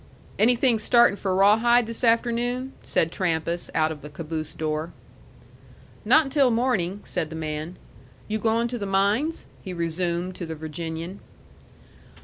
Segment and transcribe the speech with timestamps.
[0.39, 4.93] "Anything starting for Rawhide this afternoon?" said Trampas, out of the caboose door.
[6.03, 7.75] "Not until morning," said the man.
[8.27, 11.19] "You going to the mines?" he resumed to the Virginian.